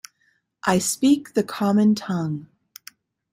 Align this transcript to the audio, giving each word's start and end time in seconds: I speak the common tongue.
I 0.65 0.79
speak 0.79 1.35
the 1.35 1.43
common 1.43 1.93
tongue. 1.93 2.47